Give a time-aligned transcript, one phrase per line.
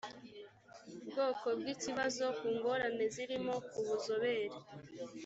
[1.07, 4.55] bwoko bw ikibazo ku ngorane zirimo ku buzobere